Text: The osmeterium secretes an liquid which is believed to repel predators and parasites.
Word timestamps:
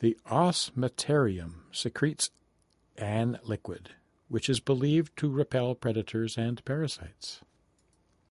The 0.00 0.18
osmeterium 0.26 1.62
secretes 1.74 2.30
an 2.98 3.40
liquid 3.42 3.92
which 4.28 4.50
is 4.50 4.60
believed 4.60 5.16
to 5.20 5.30
repel 5.30 5.74
predators 5.74 6.36
and 6.36 6.62
parasites. 6.66 7.40